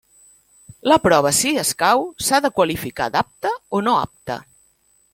[0.91, 4.43] La prova si escau, s'ha de qualificar d'apte o no apte.